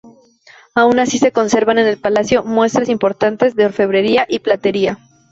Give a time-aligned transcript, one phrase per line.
[0.73, 4.97] Aun así, se conservan en el palacio muestras muy importantes de orfebrería y platería.